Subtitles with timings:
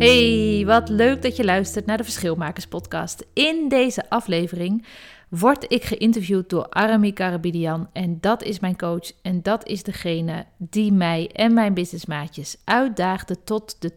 [0.00, 3.26] Hey, wat leuk dat je luistert naar de Verschilmakers podcast.
[3.32, 4.86] In deze aflevering
[5.28, 10.46] word ik geïnterviewd door Arami Karabidian en dat is mijn coach en dat is degene
[10.58, 13.92] die mij en mijn businessmaatjes uitdaagde tot de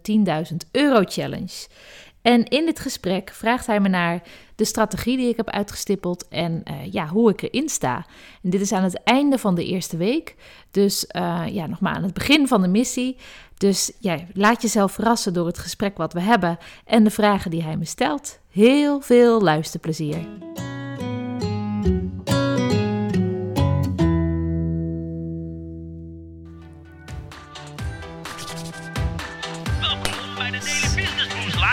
[0.51, 1.67] 10.000 euro challenge.
[2.23, 4.21] En in dit gesprek vraagt hij me naar
[4.55, 8.05] de strategie die ik heb uitgestippeld en uh, ja, hoe ik erin sta.
[8.43, 10.35] En dit is aan het einde van de eerste week,
[10.71, 13.17] dus uh, ja, nog maar aan het begin van de missie.
[13.57, 17.63] Dus ja, laat jezelf verrassen door het gesprek wat we hebben en de vragen die
[17.63, 18.39] hij me stelt.
[18.49, 20.27] Heel veel luisterplezier.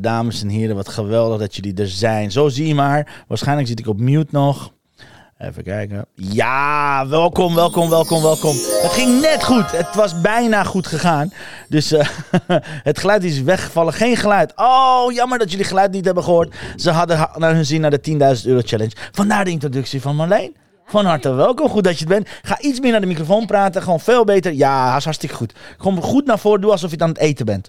[0.00, 2.30] Dames en heren, wat geweldig dat jullie er zijn.
[2.30, 3.24] Zo zie je maar.
[3.28, 4.72] Waarschijnlijk zit ik op mute nog.
[5.38, 6.06] Even kijken.
[6.14, 8.54] Ja, welkom, welkom, welkom, welkom.
[8.56, 9.70] Het ging net goed.
[9.70, 11.32] Het was bijna goed gegaan.
[11.68, 12.08] Dus uh,
[12.90, 13.92] het geluid is weggevallen.
[13.92, 14.52] Geen geluid.
[14.56, 16.54] Oh, jammer dat jullie geluid niet hebben gehoord.
[16.76, 18.92] Ze hadden naar hun zin naar de 10.000 euro challenge.
[19.12, 20.56] Vandaar de introductie van Marleen.
[20.90, 22.28] Van harte welkom, goed dat je het bent.
[22.42, 24.52] Ga iets meer naar de microfoon praten, gewoon veel beter.
[24.52, 25.54] Ja, is hartstikke goed.
[25.78, 27.68] Gewoon goed naar voren, doe alsof je het aan het eten bent.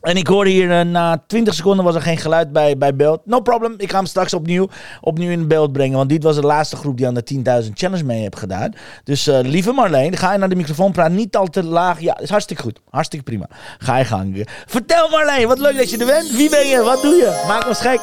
[0.00, 3.20] En ik hoorde hier uh, na 20 seconden was er geen geluid bij, bij beeld.
[3.24, 4.68] No problem, ik ga hem straks opnieuw,
[5.00, 5.96] opnieuw in beeld brengen.
[5.96, 7.24] Want dit was de laatste groep die aan de
[7.64, 8.72] 10.000 challenge mee heeft gedaan.
[9.04, 11.14] Dus uh, lieve Marleen, ga je naar de microfoon praten.
[11.14, 12.00] Niet al te laag.
[12.00, 12.80] Ja, is hartstikke goed.
[12.90, 13.48] Hartstikke prima.
[13.78, 14.48] Ga je gang.
[14.66, 16.30] Vertel Marleen, wat leuk dat je er bent.
[16.30, 16.82] Wie ben je?
[16.82, 17.44] Wat doe je?
[17.46, 18.00] Maak ons gek.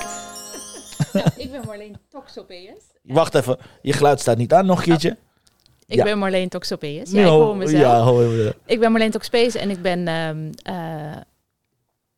[1.44, 2.84] Ik ben Marleen Toxopeus.
[3.04, 4.66] Wacht even, je geluid staat niet aan.
[4.66, 5.10] Nog een keertje.
[5.10, 5.16] Oh.
[5.88, 6.04] Ik Ja.
[6.04, 7.12] ben Marleen Toxopeus.
[7.12, 7.82] Ja, ik hoor mezelf.
[7.82, 8.56] Ja, hoor je me.
[8.66, 10.08] Ik ben Marleen Toxopeus en ik ben...
[10.08, 11.18] ehm, eh,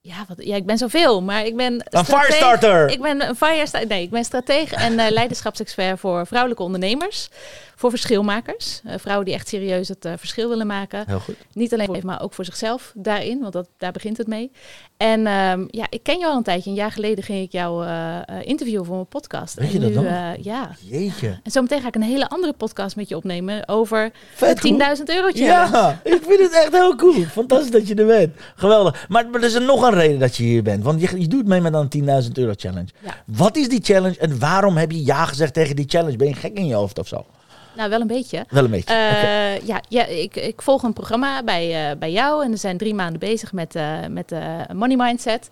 [0.01, 1.85] ja, wat, ja, ik ben zoveel, maar ik ben...
[1.89, 2.89] Een firestarter!
[2.89, 3.89] Ik ben een firestarter.
[3.89, 7.29] Nee, ik ben stratege en eh, leiderschapsexpert voor vrouwelijke ondernemers.
[7.79, 8.81] Voor verschilmakers.
[8.83, 11.03] Eh, vrouwen die echt serieus het eh, verschil willen maken.
[11.07, 11.35] Heel goed.
[11.53, 14.51] Niet alleen voor maar ook voor zichzelf daarin, want dat, daar begint het mee.
[14.97, 16.69] En ehm, ja, ik ken jou al een tijdje.
[16.69, 19.53] Een jaar geleden ging ik jou eh, interviewen voor mijn podcast.
[19.53, 20.75] Weet en je dat nu, eh, ja.
[20.79, 21.39] Jeetje.
[21.43, 24.79] En zometeen ga ik een hele andere podcast met je opnemen over Vet goed.
[24.79, 25.77] de 10.000 euro challenge.
[25.77, 27.23] Ja, ik vind het echt heel cool.
[27.23, 28.35] Fantastisch dat je er bent.
[28.55, 29.05] Geweldig.
[29.07, 30.83] Maar, maar er is er nog een reden dat je hier bent.
[30.83, 32.89] Want je, je doet mee met een 10.000 euro challenge.
[32.99, 33.15] Ja.
[33.25, 36.17] Wat is die challenge en waarom heb je ja gezegd tegen die challenge?
[36.17, 37.25] Ben je gek in je hoofd of zo?
[37.75, 38.45] Nou, wel een beetje.
[38.49, 38.93] Wel een beetje.
[38.93, 42.77] Eh, ja, ja ik, ik volg een programma bij, eh, bij jou en we zijn
[42.77, 45.49] drie maanden bezig met, eh met eh, Money Mindset.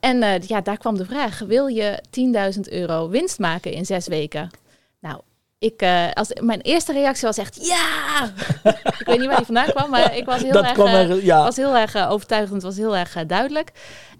[0.00, 4.50] En ja, daar kwam de vraag, wil je 10.000 euro winst maken in zes weken?
[5.00, 5.20] Nou,
[5.58, 5.84] ik,
[6.14, 8.32] als, mijn eerste reactie was echt ja!
[8.98, 11.42] ik weet niet waar die vandaan kwam, maar ik was heel Dat erg, er, ja.
[11.42, 13.70] was heel erg overtuigend, was heel erg duidelijk.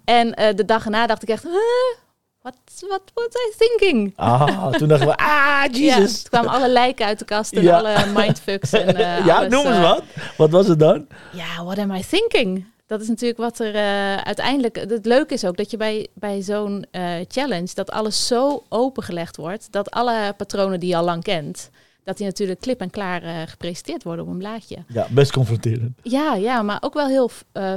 [0.05, 2.06] En de dag erna dacht ik echt, huh?
[2.47, 2.57] What,
[2.89, 4.13] what was I thinking?
[4.17, 6.23] Ah, toen dachten we, ah, Ja, Jesus.
[6.23, 7.79] toen kwamen alle lijken uit de kast en Ja.
[7.79, 8.73] alle mindfucks.
[8.73, 10.03] En, eh, ja, alles, noem eens eh, wat.
[10.37, 11.07] Wat was het dan?
[11.33, 12.65] Ja, what am I thinking?
[12.87, 14.77] Dat is natuurlijk wat er eh, uiteindelijk...
[14.77, 16.87] Het leuke is ook dat je bij, bij zo'n
[17.29, 17.71] challenge...
[17.75, 19.73] dat alles zo opengelegd wordt...
[19.73, 21.71] dat alle patronen die je al lang kent...
[22.05, 24.77] dat die natuurlijk klip en klaar eh, gepresenteerd worden op een blaadje.
[24.89, 25.99] Ja, best confronterend.
[26.03, 27.31] Ja, ja, maar ook wel heel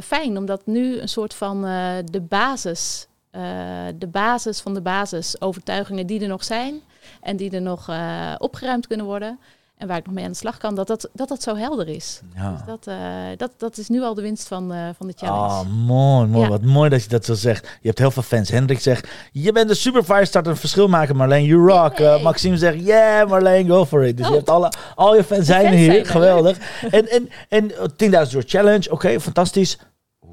[0.03, 0.37] fijn...
[0.37, 1.61] omdat nu een soort van
[2.11, 3.07] de basis...
[3.31, 3.41] eh,
[3.95, 6.81] de basis van de basis overtuigingen die er nog zijn...
[7.21, 9.39] en die er nog eh, opgeruimd kunnen worden...
[9.77, 10.75] en waar ik nog mee aan de slag kan...
[10.75, 12.21] dat dat, dat, dat zo helder is.
[12.33, 12.63] Dus Ja.
[12.65, 12.97] dat, eh,
[13.37, 15.39] dat, dat is nu al de winst van, van de challenge.
[15.53, 16.43] Ah, mooi, mooi.
[16.43, 16.49] Ja.
[16.49, 17.65] Wat mooi dat je dat zo zegt.
[17.81, 18.49] Je hebt heel veel fans.
[18.49, 21.43] Hendrik zegt, je bent een super firestarter, een verschil maken, Marleen.
[21.45, 22.21] You rock.
[22.23, 24.17] Maxime zegt, yeah, Marleen, go for it.
[24.17, 24.37] Dus je Oh.
[24.37, 25.85] hebt alle, al je fans zijn fans hier.
[25.91, 26.57] zijn er, Geweldig.
[26.91, 29.77] En, en, en eh, 10.000 euro challenge, oké, fantastisch.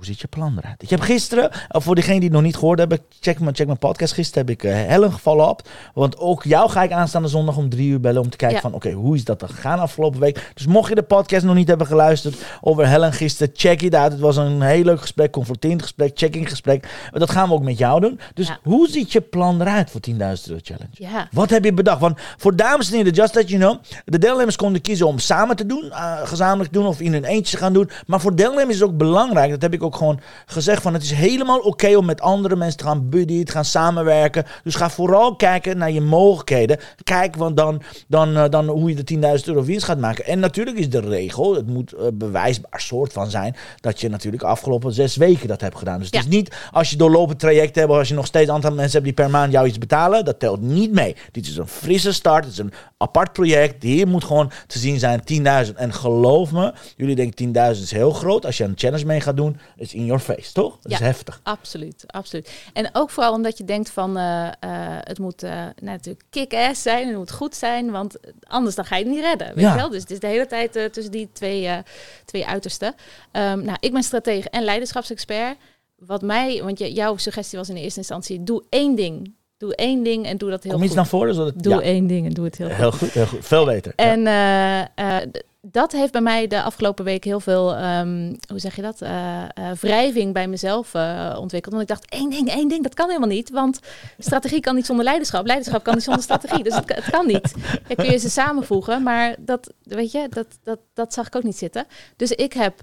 [0.07, 0.83] Ziet je plan eruit?
[0.83, 3.67] Ik heb gisteren, uh, voor degene die het nog niet gehoord hebben, check mijn, check
[3.67, 4.13] mijn podcast.
[4.13, 5.69] Gisteren heb ik uh, Helen gevallen op.
[5.95, 8.63] Want ook jou ga ik aanstaande zondag om drie uur bellen om te kijken Ja.
[8.63, 10.51] van, oké, hoe is dat er gegaan afgelopen week?
[10.55, 14.13] Dus mocht je de podcast nog niet hebben geluisterd over Helen gisteren, check it out.
[14.13, 17.09] Het was een heel leuk gesprek, confronterend gesprek, checking gesprek.
[17.13, 18.21] Dat gaan we ook met jou doen.
[18.35, 18.59] Dus Ja.
[18.63, 20.89] hoe ziet je plan eruit voor 10.000 euro challenge?
[20.91, 21.29] Ja.
[21.33, 22.01] Wat heb je bedacht?
[22.01, 25.57] Want voor dames en heren, just that you know, de deelnemers konden kiezen om samen
[25.57, 27.91] te doen, eh, gezamenlijk te doen of in hun eentje te gaan doen.
[28.07, 31.03] Maar voor deelnemers is het ook belangrijk, dat heb ik ook gewoon gezegd, van het
[31.03, 34.45] is helemaal oké om met andere mensen te gaan buddyen, te gaan samenwerken.
[34.63, 36.79] Dus ga vooral kijken naar je mogelijkheden.
[37.03, 40.25] Kijk want dan, dan, eh, dan hoe je de 10.000 euro winst gaat maken.
[40.25, 44.43] En natuurlijk is de regel, het moet eh, bewijsbaar soort van zijn, dat je natuurlijk
[44.43, 45.99] afgelopen zes weken dat hebt gedaan.
[45.99, 48.55] Dus het is niet als je doorlopend traject hebt of als je nog steeds een
[48.55, 51.17] aantal mensen hebt die per maand jou iets betalen, dat telt niet mee.
[51.33, 53.83] Dit is een frisse start, het is een apart project.
[53.83, 55.21] Hier moet gewoon te zien zijn
[55.67, 55.77] 10.000.
[55.77, 58.47] En geloof me, jullie denken 10.000 is heel groot.
[58.47, 60.79] Als je een challenge mee gaat doen, is in your face, toch?
[60.83, 61.05] Dat is Ja.
[61.05, 61.41] heftig.
[61.43, 62.51] Absoluut, absoluut.
[62.73, 64.53] En ook vooral omdat je denkt van eh, eh,
[65.01, 69.05] het moet nou, natuurlijk kick-ass zijn, het moet goed zijn, want anders dan ga je
[69.05, 69.47] het niet redden.
[69.55, 69.71] Weet Ja.
[69.71, 69.91] je wel?
[69.91, 71.83] Dus het is de hele tijd tussen die twee,
[72.25, 72.95] twee uitersten.
[73.33, 75.57] Ehm, nou, ik ben stratege en leiderschapsexpert.
[75.99, 79.35] Wat mij, want je, jouw suggestie was in de eerste instantie, doe één ding.
[79.59, 80.89] Doe één ding en doe dat heel Kom goed.
[80.89, 81.35] iets naar voren.
[81.35, 82.77] Zodat, Doe ja, één ding en doe het heel goed.
[82.77, 83.47] heel goed, heel goed.
[83.47, 83.93] Veel beter.
[83.97, 85.29] En eh, eh,
[85.61, 89.43] dat heeft bij mij de afgelopen week heel veel, ehm, hoe zeg je dat, Eh,
[89.81, 90.95] wrijving bij mezelf
[91.39, 91.75] ontwikkeld.
[91.75, 93.51] Want ik dacht, één ding, één ding, dat kan helemaal niet.
[93.51, 93.79] Want
[94.19, 95.47] strategie kan niet zonder leiderschap.
[95.47, 96.63] Leiderschap kan niet zonder strategie.
[96.65, 97.55] Dus het, kan- het kan niet.
[97.87, 99.03] Dan kun je ze samenvoegen.
[99.03, 101.85] Maar dat, weet je, dat, dat, dat zag ik ook niet zitten.
[102.17, 102.75] Dus ik heb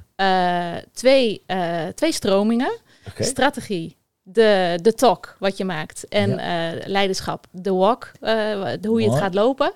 [0.93, 1.41] twee,
[1.95, 2.71] twee stromingen.
[3.19, 6.07] Strategie, de, de talk wat je maakt.
[6.07, 9.73] En eh, leiderschap, de walk, eh, hoe je het gaat lopen.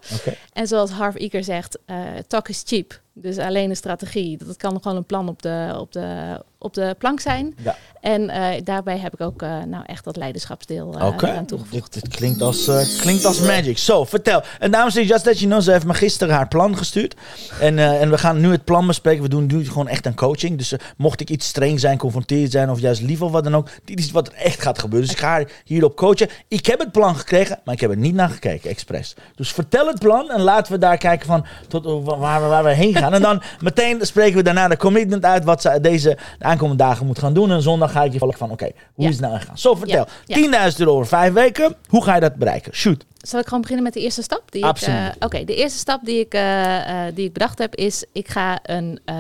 [0.54, 1.98] En zoals Harv Iker zegt, eh
[2.28, 3.00] talk is cheap.
[3.14, 4.38] Dus alleen een strategie.
[4.38, 7.56] Dat kan gewoon een plan op de, op de, op de plank zijn.
[7.64, 7.76] Ja.
[8.02, 11.02] En eh, daarbij heb ik ook eh, nou echt dat leiderschapsdeel eh
[11.38, 11.94] aan toegevoegd.
[11.94, 12.70] dit, dit klinkt, als,
[13.00, 13.78] klinkt als magic.
[13.78, 14.42] Zo, vertel.
[14.60, 17.16] En dames en heren, just that you know, ze heeft me gisteren haar plan gestuurd.
[17.60, 19.24] En, en we gaan nu het plan bespreken.
[19.24, 20.58] We doen nu gewoon echt een coaching.
[20.58, 23.70] Dus mocht ik iets streng zijn, confronterend zijn of juist lief of wat dan ook.
[23.86, 25.08] Dit is wat er echt gaat gebeuren.
[25.08, 26.30] Dus ik ga haar hierop coachen.
[26.48, 29.16] Ik heb het plan gekregen, maar ik heb er niet naar gekeken, expres.
[29.36, 32.64] Dus vertel het plan en laten we daar kijken van tot wa- waar, we- waar
[32.64, 33.14] we heen gaan.
[33.14, 37.06] En dan meteen spreken we daarna de commitment uit wat ze deze de aankomende dagen
[37.06, 37.52] moet gaan doen.
[37.52, 39.10] En zondag ga ik je vallen van, oké, hoe Ja.
[39.10, 39.58] is het nou gegaan?
[39.58, 40.08] Zo, vertel.
[40.26, 40.70] Ja.
[40.72, 41.76] 10.000 euro over vijf weken.
[41.88, 42.74] Hoe ga je dat bereiken?
[42.74, 43.06] Shoot.
[43.18, 44.52] Zal ik gewoon beginnen met de eerste stap?
[44.52, 45.00] Die Absoluut.
[45.00, 48.28] Eh, Oké, de eerste stap die ik, eh, eh, die ik bedacht heb is, ik
[48.28, 49.00] ga een...
[49.06, 49.16] eh,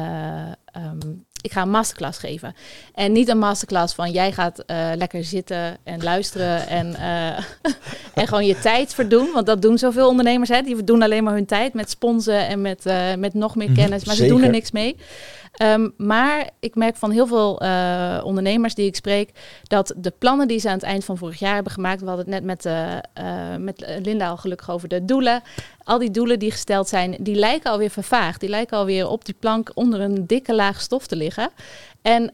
[0.72, 0.98] ehm,
[1.42, 2.56] ik ga een masterclass geven.
[2.94, 4.63] En niet een masterclass van jij gaat
[4.95, 6.95] lekker zitten en luisteren en,
[8.13, 9.30] en gewoon je tijd verdoen.
[9.33, 10.50] Want dat doen zoveel ondernemers.
[10.50, 10.62] Hè?
[10.62, 12.83] Die verdoen alleen maar hun tijd met sponsen en met,
[13.18, 14.06] met nog meer Mhm, kennis.
[14.06, 14.95] Maar ze doen er niks mee.
[15.57, 19.30] Ehm, maar ik merk van heel veel eh, ondernemers die ik spreek
[19.63, 22.25] dat de plannen die ze aan het eind van vorig jaar hebben gemaakt, we hadden
[22.25, 25.42] het net met, eh, eh, met Linda al gelukkig over de doelen.
[25.83, 28.39] Al die doelen die gesteld zijn, die lijken alweer vervaagd.
[28.39, 31.50] Die lijken alweer op die plank onder een dikke laag stof te liggen.
[32.01, 32.31] En,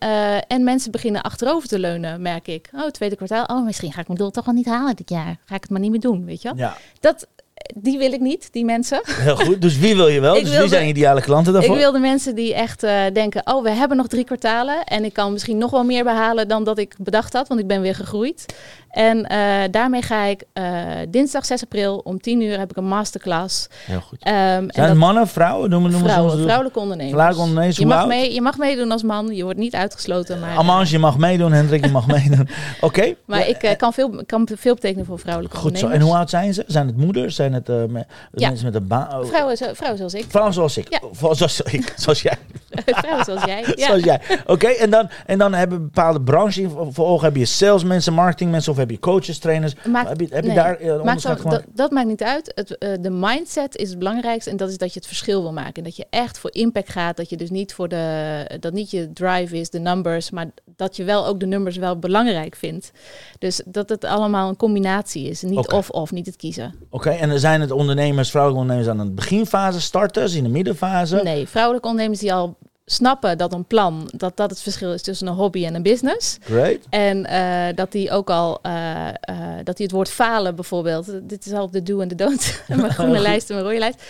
[0.48, 2.70] en mensen beginnen achterover te leunen, merk ik.
[2.74, 3.46] Oh, tweede kwartaal.
[3.46, 5.38] Oh, misschien ga ik mijn doel toch wel niet halen dit jaar.
[5.46, 6.58] Ga ik het maar niet meer doen, weet je wel?
[6.58, 7.28] Ja, Dat,
[7.76, 9.02] die wil ik niet, die mensen.
[9.06, 9.62] heel goed.
[9.62, 10.36] Dus wie wil je wel?
[10.38, 11.76] Ik dus wie zijn je ideale klanten daarvoor?
[11.76, 15.04] Ik wil de mensen die echt eh, denken, oh, we hebben nog drie kwartalen en
[15.04, 17.82] ik kan misschien nog wel meer behalen dan dat ik bedacht had, want ik ben
[17.82, 18.46] weer gegroeid.
[18.94, 19.38] En eh,
[19.72, 20.64] daarmee ga ik eh,
[21.10, 23.68] dinsdag 6 april om 10 uur heb ik een masterclass.
[23.86, 24.18] Heel goed.
[24.24, 24.36] Ehm,
[24.68, 25.70] Zijn dat- mannen, vrouwen?
[25.70, 27.14] Noemen, noemen ze vrouwen, vrouwelijke ondernemers.
[27.14, 30.40] Vrouwelijke ondernemers, je, mag mee, je mag meedoen als man, je wordt niet uitgesloten.
[30.40, 31.52] Maar, Amans, je mag meedoen.
[31.52, 32.48] Hendrik, je mag meedoen.
[32.82, 33.14] Oké.
[33.26, 35.88] maar ik eh, kan, veel, kan veel betekenen voor vrouwelijke Goed zo.
[35.88, 36.64] En hoe oud zijn ze?
[36.68, 37.36] Zijn het moeders?
[37.36, 38.48] Zijn het me- Ja.
[38.48, 39.20] mensen met een baan?
[39.20, 40.26] Oh, Vrouwen, zo- vrouwen zoals ik.
[40.30, 40.88] Vrouwen zoals ik.
[40.90, 41.00] Ja.
[41.36, 41.94] Zoals ik.
[42.04, 42.36] Zoals jij.
[42.86, 43.64] vrouwen zoals jij.
[43.76, 43.86] Ja.
[43.86, 44.20] Zoals jij.
[44.46, 47.26] Oké, en, dan, en dan hebben we bepaalde branches voor- voor ogen.
[47.26, 49.74] Heb je salesmensen, marketingmensen of heb je coaches, trainers?
[49.88, 50.58] Maakt- heb je, heb je nee.
[50.58, 51.66] daar een Maakt onderscheid gemaakt?
[51.66, 52.52] dat, dat maakt niet uit.
[52.56, 54.50] Het, eh, de mindset is het belangrijkste.
[54.50, 55.74] En dat is dat je het verschil wil maken.
[55.74, 57.18] En dat je echt voor impact gaat.
[57.18, 58.58] Dat je dus niet voor de.
[58.60, 60.30] Dat niet je drive is, de numbers.
[60.30, 62.92] Maar dat je wel ook de numbers wel belangrijk vindt.
[63.40, 65.42] Dus dat het allemaal een combinatie is.
[65.42, 66.76] Niet of-of, niet het kiezen.
[66.90, 71.22] Oké, en dan zijn het ondernemers, vrouwelijke ondernemers aan de beginfase, starters, in de middenfase?
[71.24, 74.10] Nee, vrouwelijke ondernemers die al snappen dat een plan.
[74.16, 76.38] dat dat het verschil is tussen een hobby en een business.
[76.42, 76.78] Great.
[76.90, 79.16] En eh, dat die ook al eh, eh,
[79.64, 82.94] dat hij het woord falen bijvoorbeeld, dit is al de do en de don't, mijn
[83.00, 84.04] groene lijst en mijn rode lijst,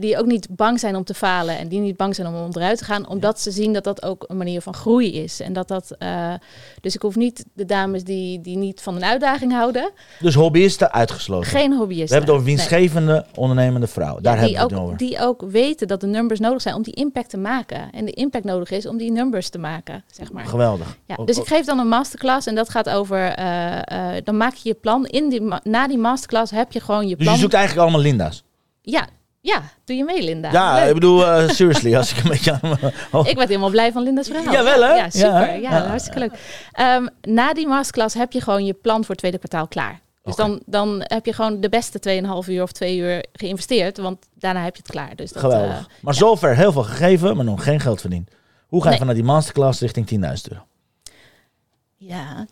[0.00, 2.78] die ook niet bang zijn om te falen en die niet bang zijn om onderuit
[2.78, 5.40] te gaan, omdat ze zien dat dat ook een manier van groei is.
[5.40, 5.96] En dat dat,
[6.80, 10.92] dus ik hoef niet de dames die, die niet van een uitdaging houden, Dus hobbyisten
[10.92, 11.50] uitgesloten.
[11.50, 12.16] geen We hobbyisten.
[12.16, 12.54] hebben het over Nee.
[12.56, 14.22] winstgevende, ondernemende vrouwen.
[14.22, 14.98] Daar Ja, hebben die, we het ook, over.
[15.06, 17.94] die ook weten dat de numbers nodig zijn om die impact te maken.
[17.96, 20.46] En de impact nodig is om die numbers te maken, zeg maar.
[20.46, 20.96] Geweldig.
[21.06, 24.54] Ja, dus ik geef dan een masterclass en dat gaat over, eh, eh, dan maak
[24.54, 25.06] je je plan.
[25.06, 27.34] In die, na die masterclass heb je gewoon je dus plan.
[27.34, 28.44] je zoekt eigenlijk allemaal Linda's.
[28.82, 29.06] Ja,
[29.40, 30.50] ja, doe je mee Linda.
[30.52, 30.88] Ja, Leuk.
[30.88, 32.78] ik bedoel, eh, seriously, als ik een beetje aan
[33.30, 34.52] Ik werd helemaal blij van Linda's verhaal.
[34.52, 34.94] Jawel, hè?
[34.94, 35.30] Ja, super.
[35.30, 35.86] Ja, Ja, ja.
[35.86, 36.32] hartstikke leuk.
[36.72, 40.00] Ehm, na die masterclass heb je gewoon je plan voor het tweede kwartaal klaar.
[40.26, 44.26] Dus dan, dan heb je gewoon de beste 2,5 uur of 2 uur geïnvesteerd, want
[44.34, 45.16] daarna heb je het klaar.
[45.16, 45.78] Dus dat, Geweldig.
[45.78, 48.30] Eh, maar zover heel veel gegeven, maar nog geen geld verdiend.
[48.66, 50.18] Hoe ga je vanuit die masterclass richting 10.000
[50.48, 50.62] euro?
[51.96, 52.46] Ja,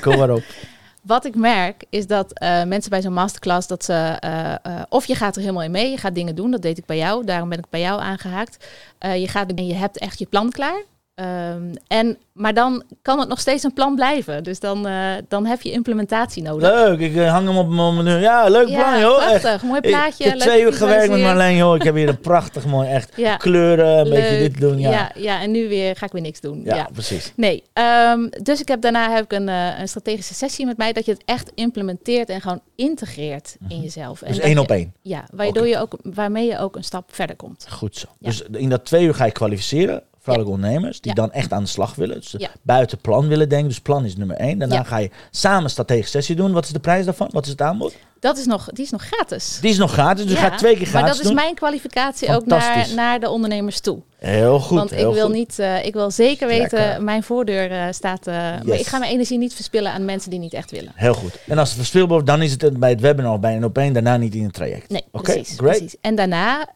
[0.00, 0.42] kom maar op.
[1.02, 5.14] Wat ik merk is dat eh, mensen bij zo'n masterclass dat ze eh, of je
[5.14, 7.48] gaat er helemaal in mee, je gaat dingen doen, dat deed ik bij jou, daarom
[7.48, 8.66] ben ik bij jou aangehaakt.
[8.98, 10.84] je gaat en je hebt echt je plan klaar.
[11.16, 14.44] Ehm, en, maar dan kan het nog steeds een plan blijven.
[14.44, 16.70] Dus dan, eh, dan heb je implementatie nodig.
[16.70, 18.10] Leuk, ik eh, hang hem op mijn menu.
[18.20, 19.22] Ja, leuk plan, joh.
[19.22, 19.40] Echt.
[19.40, 19.62] prachtig.
[19.62, 20.24] Mooi plaatje.
[20.24, 21.20] ik heb twee uur gewerkt met.
[21.20, 21.74] Marleen, joh.
[21.76, 24.78] Ik heb hier een prachtig mooi, echt Ja, kleuren, een beetje dit doen.
[24.78, 25.10] Ja, ja.
[25.14, 26.60] Ja, en nu weer ga ik weer niks doen.
[26.64, 26.88] ja, ja.
[26.92, 27.32] precies.
[27.36, 30.92] Nee, ehm, dus ik heb daarna heb ik een, eh, een strategische sessie met mij
[30.92, 34.22] dat je het echt implementeert en gewoon integreert in jezelf.
[34.22, 34.92] En Dus één je- op één.
[35.02, 37.66] Ja, waardoor je ook, waarmee je ook een stap verder komt.
[37.70, 38.06] Goed zo.
[38.18, 40.02] Dus in dat twee uur ga je kwalificeren.
[40.26, 42.14] Vrouwelijke ondernemers die dan echt aan de slag willen.
[42.20, 42.48] Dus Ja.
[42.62, 43.68] buiten plan willen denken.
[43.68, 44.58] Dus plan is nummer één.
[44.58, 46.52] Daarna ga je samen strategische sessie doen.
[46.52, 47.28] Wat is de prijs daarvan?
[47.32, 47.96] Wat is het aanbod?
[48.20, 49.58] Dat is nog, die is nog gratis.
[49.60, 50.24] Die is nog gratis.
[50.26, 53.28] Dus Ja, gaat twee keer gratis Maar dat is mijn kwalificatie ook naar, naar de
[53.30, 54.02] ondernemers toe.
[54.18, 54.78] Heel goed.
[54.78, 55.32] Want ik wil, goed.
[55.34, 57.02] niet, eh, ik wil zeker weten, Lekker.
[57.02, 58.26] mijn voordeur eh, staat...
[58.26, 60.92] eh, Maar ik ga mijn energie niet verspillen aan mensen die niet echt willen.
[60.94, 61.38] Heel goed.
[61.46, 63.92] En als het verspilbaar wordt, dan is het bij het webinar bij een op één.
[63.92, 64.90] Daarna niet in het traject.
[64.90, 65.76] Nee, Oké, precies, great.
[65.76, 65.96] precies.
[66.00, 66.68] En daarna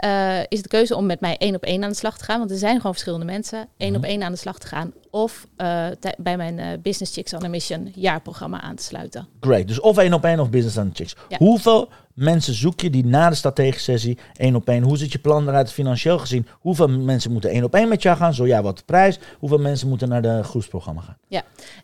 [0.49, 2.39] is de keuze om met mij één op één aan de slag te gaan.
[2.39, 3.69] Want er zijn gewoon verschillende mensen.
[3.77, 3.99] één Mhm.
[3.99, 4.93] op één aan de slag te gaan.
[5.11, 5.87] Of eh,
[6.19, 9.27] bij mijn eh, Business Chicks on a Mission jaarprogramma aan te sluiten.
[9.41, 9.69] Great.
[9.69, 11.17] Dus of één op één of business de chicks.
[11.29, 11.37] Ja.
[11.39, 14.83] Hoeveel mensen zoek je die na de strategische sessie één op één?
[14.83, 16.47] Hoe ziet je plan eruit financieel gezien?
[16.61, 18.35] Hoeveel mensen moeten één op één met jou gaan?
[18.35, 19.19] Zo ja, wat de prijs?
[19.39, 21.17] Hoeveel mensen moeten naar de groepsprogramma gaan?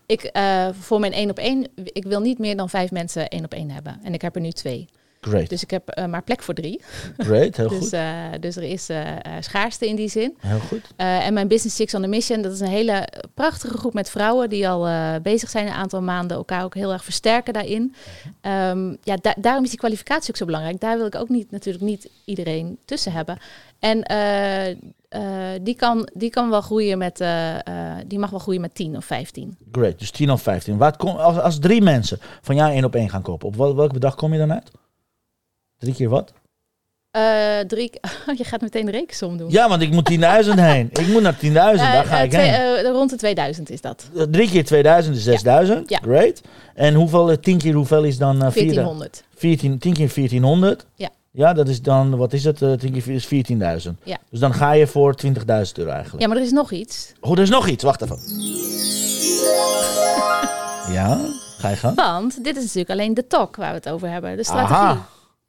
[0.07, 3.45] Ik, eh, voor mijn één op één, ik wil niet meer dan vijf mensen één
[3.45, 4.01] op één hebben.
[4.03, 4.89] En ik heb er nu twee.
[5.21, 5.49] Great.
[5.49, 6.81] Dus ik heb eh, maar plek voor drie.
[7.17, 7.57] Great.
[7.57, 7.93] Heel Dus, goed.
[7.93, 9.01] eh, dus er is eh,
[9.41, 10.37] schaarste in die zin.
[10.41, 10.81] Heel goed.
[10.97, 14.49] En mijn Business Chicks on a Mission, dat is een hele prachtige groep met vrouwen
[14.49, 17.95] die al bezig zijn een aantal maanden, elkaar ook heel erg versterken daarin.
[18.41, 20.81] Ehm, ja, da- daarom is die kwalificatie ook zo belangrijk.
[20.81, 23.39] Daar wil ik ook niet, natuurlijk niet iedereen tussen hebben.
[23.79, 23.99] En
[25.63, 27.25] die, kan, die kan wel groeien met,
[28.07, 29.57] die mag wel groeien met 10 of 15.
[29.73, 29.99] Great.
[29.99, 30.77] Dus 10 of 15.
[30.77, 33.77] Wat kom, als, als drie mensen van jou één op één gaan kopen, op wel,
[33.77, 34.71] welk bedrag kom je dan uit?
[35.79, 36.33] Drie keer wat?
[37.11, 37.91] Eh, drie,
[38.39, 39.51] je gaat meteen de rekensom doen.
[39.51, 40.17] Ja, want ik moet 10.000
[40.71, 40.89] heen.
[40.93, 42.83] Ik moet naar 10.000, daar Eh, ga eh, ik twee- heen.
[42.93, 44.11] rond de 2000 is dat.
[44.31, 45.89] Drie keer 2000 is 6000.
[45.91, 45.99] Ja.
[46.03, 46.41] Great.
[46.75, 49.23] En hoeveel, eh, tien keer hoeveel is dan uh, 1400.
[49.35, 50.87] 14, 10 keer 1400.
[50.95, 51.09] Ja.
[51.31, 52.61] Ja, dat is dan, wat is het?
[52.63, 53.27] Uh, 10 keer is
[53.87, 53.93] 14.000.
[54.03, 54.19] Ja.
[54.31, 55.33] Dus dan ga je voor 20.000
[55.75, 56.21] euro eigenlijk.
[56.23, 57.13] Ja, maar er is nog iets.
[57.21, 57.85] Oh, er is nog iets.
[57.85, 58.19] Wacht even.
[60.93, 61.21] Ja,
[61.59, 61.95] ga je gaan?
[61.95, 64.37] Want dit is natuurlijk alleen de talk waar we het over hebben.
[64.37, 64.75] De strategie.
[64.77, 65.07] Aha.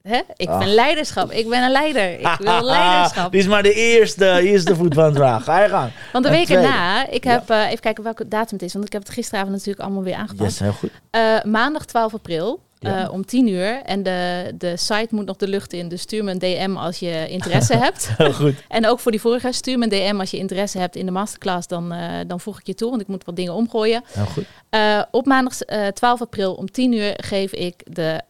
[0.07, 0.19] Hè?
[0.35, 0.57] Ik Ah.
[0.59, 1.31] ben leiderschap.
[1.31, 2.19] Ik ben een leider.
[2.19, 3.31] Ik wil leiderschap.
[3.31, 5.43] Dit is maar de eerste, eerste voet van het draag.
[5.43, 5.91] Ga je gang.
[6.11, 8.91] Want de week erna, ik heb, eh, even kijken welke datum het is, want ik
[8.93, 10.49] heb het gisteravond natuurlijk allemaal weer aangepast.
[10.49, 10.91] Yes, heel goed.
[11.11, 13.03] Eh, maandag 12 april Ja.
[13.03, 13.81] eh, om 10 uur.
[13.83, 16.99] En de, de site moet nog de lucht in, dus stuur me een DM als
[16.99, 18.09] je interesse hebt.
[18.17, 18.53] Heel goed.
[18.67, 21.11] En ook voor die vorige, stuur me een DM als je interesse hebt in de
[21.11, 24.03] masterclass, dan, eh, dan voeg ik je toe, want ik moet wat dingen omgooien.
[24.07, 24.45] Heel goed.
[24.69, 28.21] Eh, op maandag eh, 12 april om 10 uur geef ik de,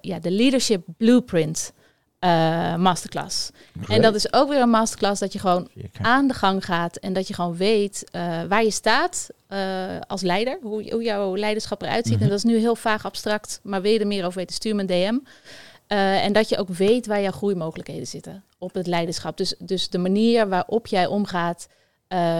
[0.00, 1.72] ja, de Leadership Blueprint
[2.24, 3.50] eh, masterclass.
[3.88, 5.68] En dat is ook weer een masterclass dat je gewoon
[6.02, 9.58] aan de gang gaat en dat je gewoon weet eh, waar je staat eh,
[10.06, 12.14] als leider, hoe, hoe jouw leiderschap eruit ziet.
[12.14, 12.22] Mhm.
[12.22, 14.74] En dat is nu heel vaag abstract, maar wil je er meer over weten, stuur
[14.74, 15.18] me een DM.
[15.86, 19.36] En dat je ook weet waar jouw groeimogelijkheden zitten op het leiderschap.
[19.36, 21.68] Dus, dus de manier waarop jij omgaat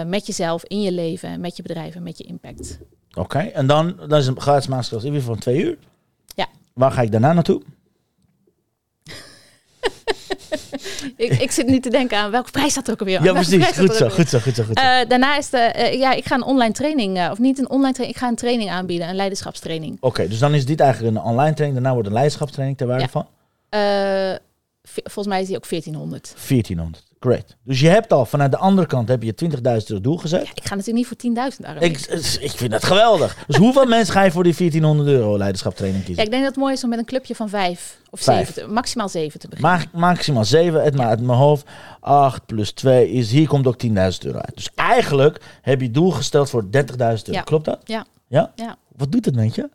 [0.05, 2.79] met jezelf in je leven, met je bedrijf en met je impact.
[3.13, 5.77] Oké, en dan, dan is een gratis masterclass weer van twee uur.
[6.35, 6.47] Ja.
[6.73, 7.61] Waar ga ik daarna naartoe?
[11.25, 13.23] ik, ik zit nu te denken aan welke prijs staat er ook alweer.
[13.23, 13.65] Ja, precies.
[13.67, 14.83] Goed zo, goed zo, goed zo, goed zo.
[14.85, 17.69] Eh, daarna is de, eh, ja, ik ga een online training, eh, of niet een
[17.69, 19.97] online training, ik ga een training aanbieden, een leiderschapstraining.
[19.99, 21.73] Oké, dus dan is dit eigenlijk een online training.
[21.73, 23.09] Daarna wordt een leiderschapstraining ter waarde Ja.
[23.09, 23.27] van?
[24.93, 26.33] Volgens mij is die ook 1400.
[26.47, 27.03] 1400.
[27.19, 27.55] Great.
[27.63, 30.41] Dus je hebt al vanuit de andere kant heb je 20.000 euro doel gezet.
[30.41, 31.79] Ik ga natuurlijk niet voor 10.000 euro.
[31.85, 31.99] Ik,
[32.41, 33.43] ik vind dat geweldig.
[33.47, 36.23] Dus hoeveel mensen ga je voor die 1400 euro leiderschaptraining Ja, kiezen?
[36.25, 38.47] ik denk dat het mooi is om met een clubje van vijf of Vijf.
[38.47, 39.89] zeven, te- maximaal zeven te beginnen.
[39.93, 41.67] Ma maximaal 7, het maar uit mijn hoofd.
[41.99, 44.55] 8 plus 2 is, hier komt ook 10.000 euro uit.
[44.55, 47.15] Dus eigenlijk heb je doel gesteld voor 30.000 euro.
[47.25, 47.41] Ja.
[47.41, 47.79] Klopt dat?
[47.83, 48.05] Ja.
[48.27, 48.51] Ja?
[48.55, 48.75] Ja.
[48.95, 49.69] Wat doet het met je?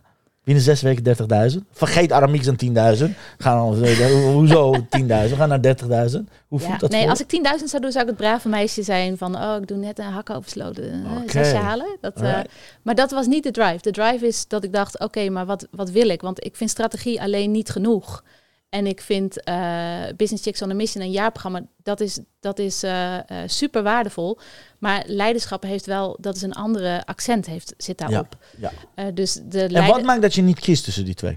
[0.51, 1.17] Binnen zes weken
[1.53, 1.59] 30.000.
[1.73, 3.05] Vergeet Aramix aan 10.000.
[3.39, 4.81] Gaan we, hoezo 10.000?
[5.07, 6.19] We gaan naar 30.000.
[6.49, 8.49] Hoe Ja, voelt dat nee, voor als ik 10.000 zou doen, zou ik het brave
[8.49, 11.97] meisje zijn van, oh, ik doe net een hak oversloten, zesje halen.
[12.01, 12.39] Dat, eh,
[12.83, 13.79] maar dat was niet de drive.
[13.81, 16.21] De drive is dat ik dacht, oké, maar wat, wat wil ik?
[16.21, 18.23] Want ik vind strategie alleen niet genoeg.
[18.71, 22.83] En ik vind eh, Business Chicks on a Mission, een jaarprogramma, dat is, dat is
[22.83, 24.39] eh, super waardevol.
[24.79, 28.37] Maar leiderschap heeft wel, dat is een andere accent, heeft, zit daarop.
[28.57, 29.11] ja.
[29.11, 31.37] Dus de En wat maakt dat je niet kiest tussen die twee?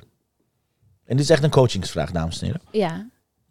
[1.06, 2.62] En dit is echt een coachingsvraag, dames en heren.
[2.72, 3.10] Ja.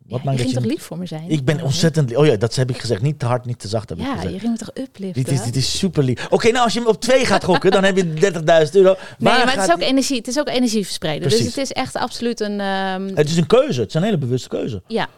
[0.09, 1.25] Wat ja, je ging je toch lief voor me zijn?
[1.31, 2.09] Ik ben ontzettend...
[2.11, 3.03] li- Oh ja, dat heb ik gezegd.
[3.03, 4.33] Niet te hard, niet te zacht heb ik Ja, gezegd.
[4.33, 5.25] je ging me toch upliften?
[5.25, 6.27] Dit is, dit is super lief.
[6.31, 8.05] Oké, nou als je hem op twee gaat gokken, dan heb je
[8.67, 8.95] 30.000 euro.
[8.95, 10.17] Nee, Waar maar het is ook die- energie.
[10.17, 11.29] Het is ook energie verspreiden.
[11.29, 11.45] Precies.
[11.45, 12.61] Dus het is echt absoluut een.
[12.61, 13.81] ehm, Het is een keuze.
[13.81, 14.83] Het is een hele bewuste keuze.
[14.87, 15.09] ja.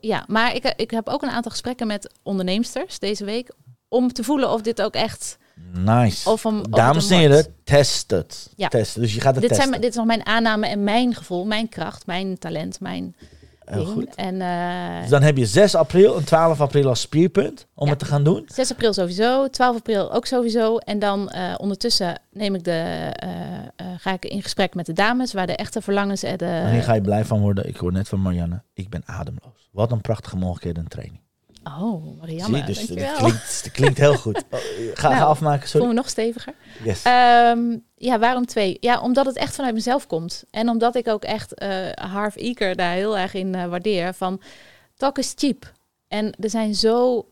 [0.00, 3.50] Ja, maar ik, ik heb ook een aantal gesprekken met onderneemsters deze week.
[3.88, 5.38] Om te voelen of dit ook echt.
[5.84, 6.30] Nice.
[6.30, 8.50] Of om, Dames en heren, test het.
[8.56, 8.68] Ja.
[8.68, 8.94] Test.
[9.00, 9.68] Dus je gaat het Dit, testen.
[9.68, 13.16] zijn, dit is nog mijn aanname en mijn gevoel, mijn kracht, mijn talent, mijn.
[13.64, 13.94] Heel ding.
[13.96, 14.14] goed.
[14.14, 17.90] En eh, Dus dan heb je 6 april en 12 april als spierpunt om Ja.
[17.90, 18.42] het te gaan doen.
[18.46, 20.76] 6 april sowieso, 12 april ook sowieso.
[20.76, 23.28] En dan eh, ondertussen neem ik de, eh,
[23.76, 26.78] eh, ga ik in gesprek met de dames, waar de echte verlangens en de.
[26.82, 27.68] Ga je blij van worden.
[27.68, 29.68] Ik hoor net van Marianne, ik ben ademloos.
[29.72, 31.20] Wat een prachtige mogelijkheid een training.
[31.64, 33.16] Oh, Marianne, Zie, dus het dankjewel.
[33.16, 34.44] klinkt, het klinkt heel goed.
[34.50, 34.58] Oh,
[34.94, 35.86] ga, ga Nou, afmaken, Voel sorry.
[35.86, 36.54] me nog steviger.
[36.84, 37.02] Yes.
[37.02, 38.76] Ehm, ja, waarom twee?
[38.80, 40.44] Ja, omdat het echt vanuit mezelf komt.
[40.50, 44.14] En omdat ik ook echt eh Harv Eker daar heel erg in eh, waardeer.
[44.14, 44.40] Van,
[44.96, 45.72] talk is cheap.
[46.08, 47.26] En er zijn zo...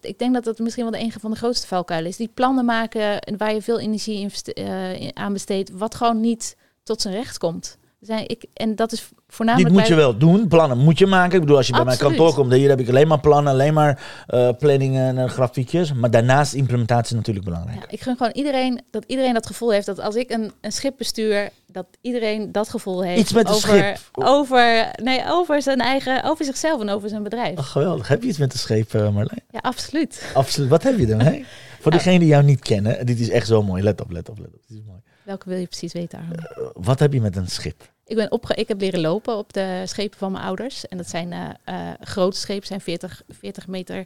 [0.00, 2.16] Ik denk dat dat misschien wel de een van de grootste valkuilen is.
[2.16, 5.70] Die plannen maken en waar je veel energie eh, in- aan besteedt.
[5.70, 7.78] Wat gewoon niet tot zijn recht komt.
[8.02, 9.74] Zijn, ik, en dat is Dit voornamelijk...
[9.74, 10.48] moet je wel doen.
[10.48, 11.34] Plannen moet je maken.
[11.34, 13.74] Ik bedoel, als je bij mijn kantoor komt, hier heb ik alleen maar plannen, alleen
[13.74, 15.92] maar eh, planningen en grafiekjes.
[15.92, 17.80] Maar daarnaast implementatie natuurlijk belangrijk.
[17.80, 20.72] Ja, ik gun gewoon iedereen dat iedereen dat gevoel heeft dat als ik een, een
[20.72, 23.20] schip bestuur, dat iedereen dat gevoel heeft.
[23.20, 23.98] Iets met een over, schip.
[24.12, 27.58] Over, nee, over zijn eigen, over zichzelf en over zijn bedrijf.
[27.58, 28.08] Oh, geweldig.
[28.08, 29.42] Heb je iets met de scheep, eh, Marleen?
[29.50, 30.30] Ja, absoluut.
[30.34, 30.68] Absoluut.
[30.68, 31.44] Wat heb je ermee?
[31.80, 33.82] Voor degenen die jou niet kennen, dit is echt zo mooi.
[33.82, 34.60] Let op, let op, let op.
[34.68, 35.00] Dit is mooi.
[35.22, 36.18] Welke wil je precies weten?
[36.18, 37.90] Eh, wat heb je met een schip?
[38.04, 40.88] Ik, ben opge ik heb leren lopen op de schepen van mijn ouders.
[40.88, 44.04] En dat zijn eh, eh, grote schepen, zijn 40, 40 meter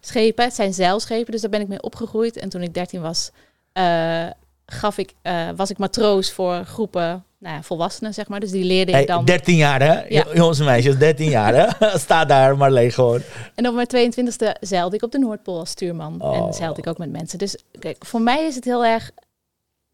[0.00, 0.44] schepen.
[0.44, 2.36] Het zijn zeilschepen, dus daar ben ik mee opgegroeid.
[2.36, 3.30] En toen ik 13 was,
[4.66, 5.14] gaf ik,
[5.56, 8.40] was ik matroos voor groepen nou ja, volwassenen, zeg maar.
[8.40, 9.24] Dus die leerde Hey, ik dan.
[9.24, 10.06] 13 jaar, hè?
[10.06, 10.26] Ja.
[10.34, 11.68] Jongens en meisjes, 13 jaar, hè?
[11.98, 13.20] Staat daar Marleen gewoon.
[13.54, 16.22] En op mijn 22e zeilde ik op de Noordpool als stuurman.
[16.22, 16.36] Oh.
[16.36, 17.38] En zeilde ik ook met mensen.
[17.38, 19.10] Dus kijk, voor mij is het heel erg...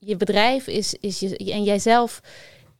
[0.07, 1.37] Je bedrijf is, is je...
[1.37, 2.21] En jijzelf,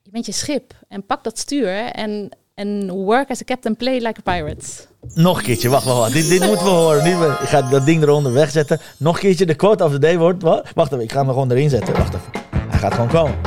[0.03, 0.75] je bent je schip.
[0.89, 4.67] En pak dat stuur en, en work as a captain, play like a pirate.
[5.15, 6.13] Nog een keertje, wacht, wacht, wacht.
[6.13, 7.05] Dit, dit moeten we horen.
[7.05, 8.81] Dit, ik ga dat ding eronder wegzetten.
[8.99, 10.43] Nog een keertje, de quote of the day wordt...
[10.43, 10.69] Wat?
[10.75, 11.95] Wacht even, ik ga hem gewoon erin zetten.
[11.95, 12.31] Wacht even.
[12.69, 13.39] Hij gaat gewoon komen.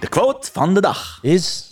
[0.00, 1.68] De quote van de dag is...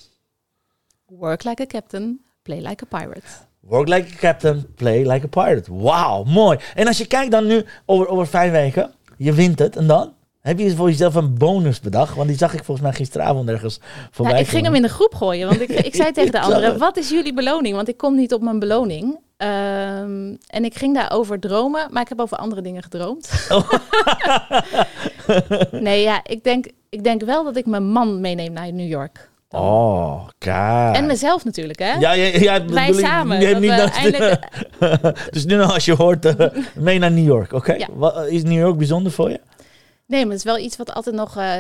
[1.06, 3.26] Work like a captain, play like a pirate.
[3.60, 5.74] Work like a captain, play like a pirate.
[5.74, 6.58] Wauw, mooi.
[6.74, 10.12] En als je kijkt dan nu over, over vijf weken, je wint het en dan?
[10.40, 12.16] Heb je voor jezelf een bonus bedacht?
[12.16, 13.80] Want die zag ik volgens mij gisteravond ergens
[14.10, 15.48] voorbij Nou, ik ging hem in de groep gooien.
[15.48, 17.74] Want ik, ik zei tegen de anderen, wat is jullie beloning?
[17.74, 19.18] Want ik kom niet op mijn beloning.
[19.36, 23.46] Ehm, en ik ging daarover dromen, maar ik heb over andere dingen gedroomd.
[23.48, 23.70] Oh.
[25.86, 29.27] nee, ja, ik denk, ik denk wel dat ik mijn man meeneem naar New York.
[29.50, 30.96] Oh, kijk.
[30.96, 31.92] En mezelf natuurlijk, hè?
[31.92, 35.72] Ja, ja, ja, dat Wij samen, je hebt dat niet dat- eindelijk- dus nu nog
[35.74, 37.72] als je hoort, eh, mee naar New York, oké?
[37.72, 37.86] Ja.
[37.92, 39.40] Wat- Is New York bijzonder voor je?
[40.06, 41.36] Nee, maar het is wel iets wat altijd nog...
[41.36, 41.52] eh,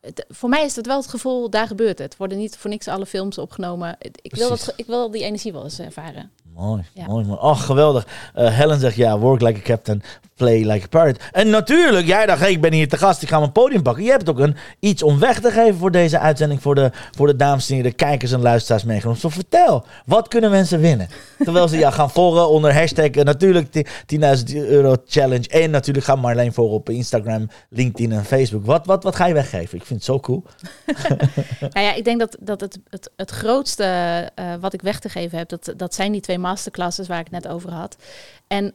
[0.00, 2.16] het- voor mij is het wel het gevoel, daar gebeurt het.
[2.16, 3.96] worden niet voor niks alle films opgenomen.
[4.22, 6.30] Ik wil, dat, ik wil die energie wel eens ervaren.
[6.54, 7.06] Mooi, Ja.
[7.06, 7.38] mooi, mooi.
[7.40, 8.06] Oh, geweldig.
[8.34, 10.02] Eh, Helen zegt ja, work like a captain,
[10.40, 11.20] play like a pirate.
[11.32, 14.04] En natuurlijk, jij dacht, ik ben hier te gast, ik ga mijn podium pakken.
[14.04, 17.26] Je hebt ook een, iets om weg te geven voor deze uitzending, voor de, voor
[17.26, 19.20] de dames en heren, kijkers en luisteraars meegenomen.
[19.20, 21.08] Zo vertel, wat kunnen mensen winnen?
[21.38, 23.86] Terwijl ze jou gaan volgen onder hashtag eh, natuurlijk die
[24.20, 25.48] 10.000 euro challenge.
[25.48, 28.66] En natuurlijk gaan Marleen volgen op Instagram, LinkedIn en Facebook.
[28.66, 29.78] Wat, wat, wat ga je weggeven?
[29.78, 30.44] Ik vind het zo cool.
[31.74, 33.84] Nou ja, ik denk dat, dat het, het, het grootste
[34.34, 37.30] eh, wat ik weg te geven heb, dat, dat zijn die twee masterclasses waar ik
[37.30, 37.96] net over had.
[38.46, 38.74] En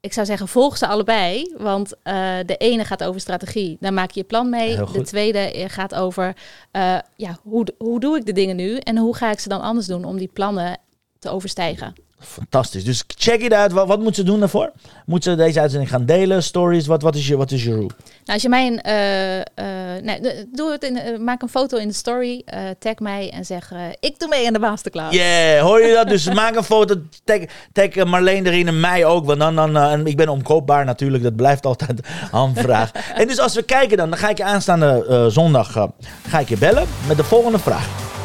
[0.00, 1.54] ik zou zeggen, volg ze allebei.
[1.56, 3.76] Want uh, de ene gaat over strategie.
[3.80, 4.76] Daar maak je je plan mee.
[4.92, 6.36] De tweede eh, gaat over
[6.72, 8.76] uh, ja, hoe, hoe doe ik de dingen nu?
[8.76, 10.78] En hoe ga ik ze dan anders doen om die plannen
[11.18, 11.94] te overstijgen?
[12.20, 12.84] Fantastisch.
[12.84, 13.72] Dus check it out.
[13.72, 14.72] Wat, wat moet ze doen daarvoor?
[15.06, 16.42] Moet ze deze uitzending gaan delen?
[16.42, 16.86] Stories?
[16.86, 17.70] Wat, wat, is, je, wat is je?
[17.70, 17.90] Nou,
[18.24, 18.80] als je mij een.
[18.86, 22.44] Uh, uh, nee, doe het in, maak een foto in de story.
[22.78, 25.16] Tag mij en zeg: Ik doe mee in de masterclass.
[25.16, 26.08] Yeah, hoor je dat?
[26.08, 26.94] Dus maak een foto.
[27.24, 27.38] Tag,
[27.72, 29.26] tag Marleen erin en mij ook.
[29.26, 29.54] Want dan.
[29.54, 31.22] dan en ik ben omkoopbaar natuurlijk.
[31.22, 32.00] Dat blijft altijd
[32.30, 32.90] aanvraag.
[33.14, 35.88] en dus als we kijken, dan, dan ga ik je aanstaande zondag.
[36.28, 38.17] ga ik je bellen met de volgende vraag.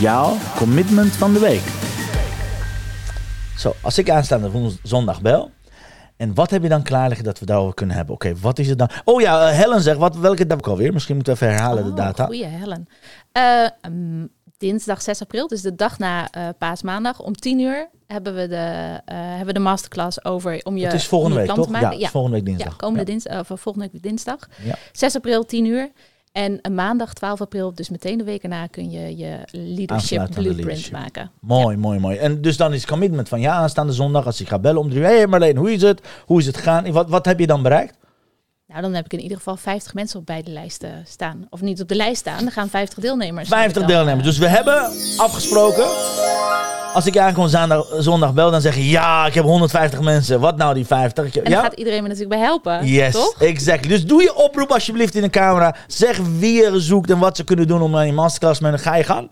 [0.00, 1.62] Jouw commitment van de week.
[3.56, 5.50] Zo, als ik aanstaande zondag bel.
[6.16, 8.14] En wat heb je dan klaar liggen dat we daarover kunnen hebben?
[8.14, 8.88] Oké, wat is het dan?
[9.04, 10.92] Oh ja, uh, Helen zegt, wat, welke dag ik alweer?
[10.92, 12.24] Misschien moeten we even herhalen de oh, data.
[12.24, 12.88] Goeie, Helen.
[13.32, 14.28] Uh, um,
[14.58, 19.00] dinsdag 6 april, dus de dag na uh, paasmaandag, om 10 uur hebben we de,
[19.12, 21.80] hebben we de masterclass over om je, het is volgende week, toch?
[21.80, 22.72] Ja, ja, volgende week dinsdag.
[22.72, 23.06] Ja, komende ja.
[23.06, 24.48] dinsdag, of volgende week dinsdag.
[24.62, 24.74] Ja.
[24.92, 25.90] 6 april, 10 uur.
[26.32, 30.90] En een maandag 12 april, dus meteen de week erna, kun je je leadership blueprint
[30.90, 31.30] maken.
[31.40, 32.16] Mooi, mooi, mooi.
[32.16, 35.00] En dus dan is commitment van ja, aanstaande zondag als ik ga bellen om drie
[35.00, 35.06] uur.
[35.06, 36.00] Hé hey Marleen, hoe is het?
[36.26, 36.92] Hoe is het gegaan?
[36.92, 37.96] Wat, wat heb je dan bereikt?
[38.66, 41.46] Nou, dan heb ik in ieder geval 50 mensen op beide lijsten staan.
[41.50, 43.48] Of niet op de lijst staan, dan gaan 50 deelnemers.
[43.48, 44.24] 50 deelnemers.
[44.24, 45.84] Dus we hebben afgesproken
[46.92, 50.40] als ik aankom zondag, zondag bel, dan zeg je ja, ik heb 150 mensen.
[50.40, 51.36] Wat nou die 50?
[51.36, 52.86] En dan gaat iedereen me natuurlijk bij helpen.
[52.86, 53.34] Yes, toch?
[53.38, 53.88] exactly.
[53.88, 55.74] Dus doe je oproep alsjeblieft in de camera.
[55.86, 58.78] Zeg wie je zoekt en wat ze kunnen doen om aan je masterclass met een
[58.78, 59.30] ga je gang.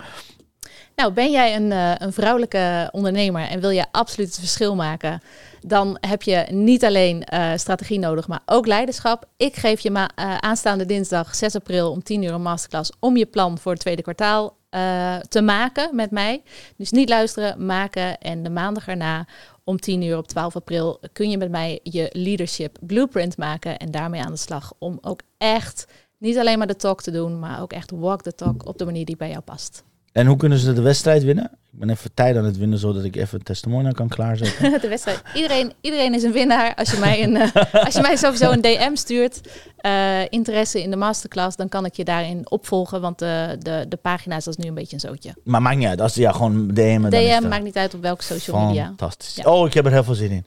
[0.96, 5.23] Nou, ben jij een, uh, een vrouwelijke ondernemer en wil je absoluut het verschil maken?
[5.61, 9.25] Dan heb je niet alleen uh, strategie nodig, maar ook leiderschap.
[9.37, 13.16] Ik geef je ma- uh, aanstaande dinsdag 6 april om 10 uur een masterclass om
[13.16, 16.42] je plan voor het tweede kwartaal uh, te maken met mij.
[16.76, 18.18] Dus niet luisteren, maken.
[18.18, 19.26] En de maandag erna
[19.64, 23.78] om 10 uur op 12 april kun je met mij je leadership blueprint maken.
[23.78, 25.87] En daarmee aan de slag om ook echt
[26.18, 28.85] niet alleen maar de talk te doen, maar ook echt walk the talk op de
[28.85, 29.85] manier die bij jou past.
[30.12, 31.44] En hoe kunnen ze de wedstrijd winnen?
[31.73, 34.73] Ik ben even tijd aan het winnen, zodat ik even een testimonial kan klaarzetten.
[34.81, 35.23] de wedstrijd.
[35.35, 36.75] Iedereen, iedereen is een winnaar.
[36.75, 37.55] Als je mij, een, uh,
[37.87, 39.40] als je mij sowieso een DM stuurt,
[39.87, 43.01] uh, interesse in de masterclass, dan kan ik je daarin opvolgen.
[43.01, 45.35] Want de, de, de pagina's, dat is nu een beetje een zootje.
[45.44, 46.01] Maar maakt niet uit.
[46.01, 47.11] Als ja, gewoon DM'en.
[47.11, 48.85] DM maakt niet uit op welke social media.
[48.85, 49.35] Fantastisch.
[49.35, 49.53] Ja.
[49.53, 50.44] Oh, ik heb er heel veel zin in.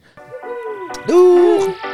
[1.06, 1.93] Doei!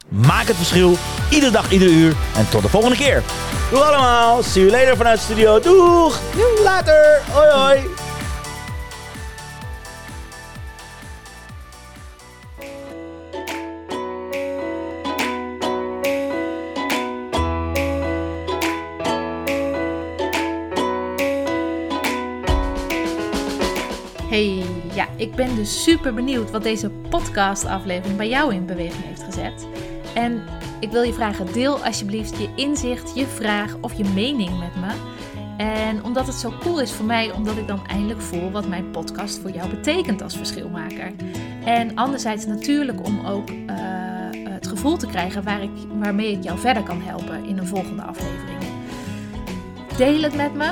[0.11, 0.97] Maak het verschil,
[1.29, 2.15] iedere dag, iedere uur.
[2.35, 3.23] En tot de volgende keer.
[3.71, 4.43] Doeg allemaal.
[4.43, 5.59] See you later vanuit de studio.
[5.59, 6.19] Doeg.
[6.35, 6.63] Doeg.
[6.63, 7.21] Later.
[7.31, 7.79] Hoi hoi.
[24.29, 29.23] Hey, ja, ik ben dus super benieuwd wat deze podcast-aflevering bij jou in beweging heeft
[29.23, 29.67] gezet.
[30.13, 30.41] En
[30.79, 34.93] ik wil je vragen, deel alsjeblieft je inzicht, je vraag of je mening met me.
[35.57, 38.91] En omdat het zo cool is voor mij, omdat ik dan eindelijk voel wat mijn
[38.91, 41.11] podcast voor jou betekent als verschilmaker.
[41.65, 43.55] En anderzijds natuurlijk om ook uh,
[44.49, 45.69] het gevoel te krijgen waar ik,
[45.99, 48.59] waarmee ik jou verder kan helpen in een volgende aflevering.
[49.97, 50.71] Deel het met me